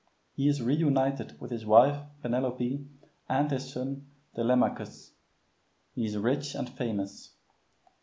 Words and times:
He 0.33 0.47
is 0.47 0.63
reunited 0.63 1.39
with 1.39 1.51
his 1.51 1.63
wife 1.63 2.01
Penelope 2.23 2.87
and 3.29 3.51
his 3.51 3.71
son 3.71 4.07
Telemachus. 4.33 5.11
He 5.93 6.05
is 6.07 6.17
rich 6.17 6.55
and 6.55 6.67
famous. 6.67 7.33